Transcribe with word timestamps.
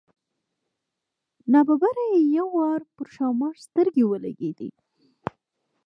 نا 1.51 1.59
ببره 1.67 2.03
یې 2.13 2.19
یو 2.37 2.47
وار 2.57 2.81
پر 2.95 3.07
ښامار 3.15 3.55
سترګې 3.65 4.03
ولګېدې. 4.05 4.69